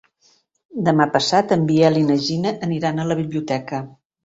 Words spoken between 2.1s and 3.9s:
Gina aniran a la biblioteca.